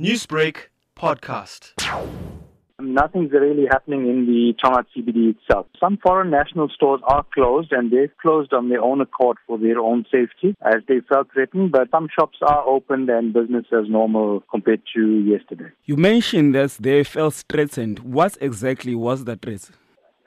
Newsbreak 0.00 0.70
podcast. 0.98 1.72
Nothing's 2.80 3.30
really 3.30 3.66
happening 3.70 4.08
in 4.08 4.26
the 4.26 4.52
Tongaat 4.60 4.86
CBD 4.92 5.36
itself. 5.36 5.66
Some 5.78 5.98
foreign 6.04 6.30
national 6.30 6.68
stores 6.70 7.00
are 7.04 7.24
closed 7.32 7.70
and 7.70 7.92
they've 7.92 8.10
closed 8.20 8.52
on 8.52 8.70
their 8.70 8.82
own 8.82 9.00
accord 9.00 9.36
for 9.46 9.56
their 9.56 9.78
own 9.78 10.04
safety 10.10 10.56
as 10.62 10.82
they 10.88 11.00
felt 11.08 11.28
threatened, 11.32 11.70
but 11.70 11.92
some 11.92 12.08
shops 12.12 12.38
are 12.42 12.66
opened 12.66 13.08
and 13.08 13.32
business 13.32 13.66
as 13.70 13.88
normal 13.88 14.42
compared 14.50 14.82
to 14.96 15.20
yesterday. 15.20 15.70
You 15.84 15.96
mentioned 15.96 16.56
that 16.56 16.72
they 16.80 17.04
felt 17.04 17.44
threatened. 17.48 18.00
What 18.00 18.36
exactly 18.40 18.96
was 18.96 19.24
the 19.24 19.36
threat? 19.36 19.70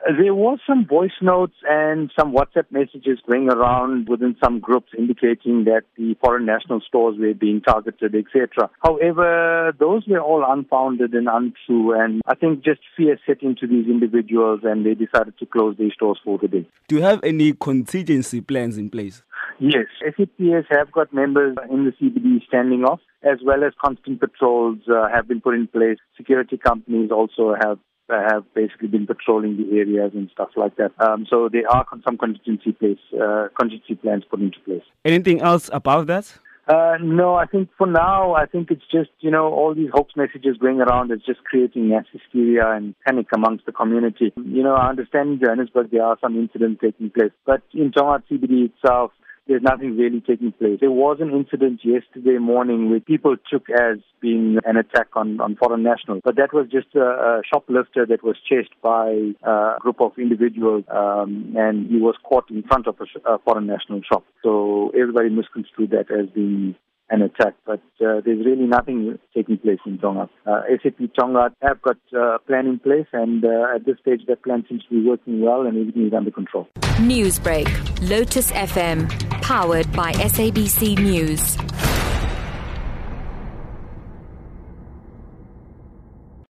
There 0.07 0.33
was 0.33 0.59
some 0.65 0.87
voice 0.87 1.11
notes 1.21 1.55
and 1.67 2.09
some 2.17 2.31
WhatsApp 2.33 2.71
messages 2.71 3.19
going 3.27 3.49
around 3.49 4.07
within 4.07 4.37
some 4.41 4.61
groups 4.61 4.93
indicating 4.97 5.65
that 5.65 5.81
the 5.97 6.15
foreign 6.23 6.45
national 6.45 6.79
stores 6.79 7.17
were 7.19 7.33
being 7.33 7.59
targeted, 7.59 8.15
etc. 8.15 8.69
However, 8.81 9.73
those 9.77 10.07
were 10.07 10.21
all 10.21 10.45
unfounded 10.47 11.13
and 11.13 11.27
untrue, 11.27 11.91
and 11.91 12.21
I 12.25 12.35
think 12.35 12.63
just 12.63 12.79
fear 12.95 13.19
set 13.25 13.43
into 13.43 13.67
these 13.67 13.87
individuals 13.87 14.61
and 14.63 14.85
they 14.85 14.93
decided 14.93 15.37
to 15.39 15.45
close 15.45 15.75
their 15.77 15.91
stores 15.91 16.19
for 16.23 16.37
the 16.37 16.47
day. 16.47 16.65
Do 16.87 16.95
you 16.95 17.01
have 17.01 17.21
any 17.21 17.51
contingency 17.51 18.39
plans 18.39 18.77
in 18.77 18.89
place? 18.89 19.23
Yes, 19.59 19.87
SAPS 19.99 20.67
have 20.69 20.91
got 20.91 21.11
members 21.13 21.57
in 21.69 21.83
the 21.83 21.91
CBD 21.91 22.45
standing 22.47 22.83
off, 22.85 22.99
as 23.23 23.39
well 23.43 23.63
as 23.63 23.73
constant 23.83 24.21
patrols 24.21 24.77
uh, 24.87 25.09
have 25.13 25.27
been 25.27 25.41
put 25.41 25.55
in 25.55 25.67
place. 25.67 25.97
Security 26.15 26.57
companies 26.57 27.11
also 27.11 27.55
have 27.59 27.79
have 28.09 28.43
basically 28.53 28.87
been 28.87 29.07
patrolling 29.07 29.57
the 29.57 29.77
areas 29.77 30.11
and 30.13 30.29
stuff 30.31 30.49
like 30.55 30.75
that. 30.77 30.91
Um, 30.99 31.25
so 31.29 31.49
there 31.51 31.69
are 31.69 31.85
some 32.05 32.17
contingency 32.17 32.71
place, 32.71 32.99
uh, 33.13 33.47
contingency 33.59 33.95
plans 33.95 34.23
put 34.29 34.39
into 34.39 34.59
place. 34.61 34.83
Anything 35.03 35.41
else 35.41 35.69
about 35.73 36.07
that? 36.07 36.37
Uh, 36.67 36.97
no, 37.01 37.35
I 37.35 37.45
think 37.45 37.69
for 37.77 37.87
now, 37.87 38.33
I 38.33 38.45
think 38.45 38.71
it's 38.71 38.83
just, 38.91 39.09
you 39.21 39.31
know, 39.31 39.53
all 39.53 39.73
these 39.73 39.89
hoax 39.93 40.13
messages 40.17 40.57
going 40.57 40.81
around 40.81 41.11
is 41.11 41.21
just 41.25 41.41
creating 41.45 41.87
mass 41.87 42.03
hysteria 42.11 42.69
and 42.71 42.93
panic 43.05 43.27
amongst 43.33 43.65
the 43.65 43.71
community. 43.71 44.33
You 44.35 44.63
know, 44.63 44.75
I 44.75 44.89
understand 44.89 45.29
in 45.31 45.39
Johannesburg 45.39 45.91
there 45.91 46.03
are 46.03 46.17
some 46.19 46.37
incidents 46.37 46.81
taking 46.83 47.09
place, 47.09 47.31
but 47.45 47.61
in 47.73 47.91
Tongaat 47.91 48.23
CBD 48.29 48.65
itself, 48.65 49.11
there's 49.47 49.61
nothing 49.61 49.97
really 49.97 50.21
taking 50.21 50.51
place. 50.51 50.79
There 50.79 50.91
was 50.91 51.17
an 51.19 51.31
incident 51.31 51.81
yesterday 51.83 52.37
morning 52.37 52.89
where 52.89 52.99
people 52.99 53.35
took 53.49 53.69
as 53.69 53.97
being 54.21 54.57
an 54.65 54.77
attack 54.77 55.07
on, 55.15 55.39
on 55.39 55.55
foreign 55.55 55.83
nationals, 55.83 56.21
but 56.23 56.35
that 56.35 56.53
was 56.53 56.67
just 56.69 56.87
a, 56.95 56.99
a 56.99 57.41
shoplifter 57.51 58.05
that 58.05 58.23
was 58.23 58.35
chased 58.47 58.73
by 58.81 59.33
a 59.43 59.75
group 59.79 60.01
of 60.01 60.11
individuals, 60.17 60.83
um, 60.89 61.53
and 61.57 61.87
he 61.89 61.97
was 61.97 62.15
caught 62.23 62.49
in 62.49 62.63
front 62.63 62.87
of 62.87 62.95
a, 62.99 63.33
a 63.33 63.39
foreign 63.39 63.67
national 63.67 64.01
shop. 64.01 64.25
So 64.43 64.91
everybody 64.99 65.29
misconstrued 65.29 65.91
that 65.91 66.11
as 66.11 66.29
being 66.29 66.75
an 67.09 67.21
attack, 67.21 67.53
but 67.65 67.81
uh, 68.01 68.21
there's 68.25 68.45
really 68.45 68.65
nothing 68.65 69.17
taking 69.33 69.57
place 69.57 69.79
in 69.85 69.97
Tongaat. 69.97 70.29
Uh, 70.45 70.61
SAP 70.83 70.99
Tongaat 71.17 71.53
have 71.61 71.81
got 71.81 71.97
uh, 72.13 72.35
a 72.35 72.39
plan 72.39 72.67
in 72.67 72.79
place, 72.79 73.07
and 73.13 73.43
uh, 73.45 73.75
at 73.75 73.85
this 73.85 73.97
stage, 74.01 74.21
that 74.27 74.43
plan 74.43 74.65
seems 74.67 74.83
to 74.83 74.89
be 74.89 75.07
working 75.07 75.41
well, 75.41 75.65
and 75.65 75.77
everything 75.77 76.07
is 76.07 76.13
under 76.13 76.31
control. 76.31 76.67
Newsbreak, 76.97 77.67
Lotus 78.09 78.51
FM, 78.51 79.09
powered 79.41 79.91
by 79.93 80.11
SABC 80.13 80.99
News. 80.99 81.57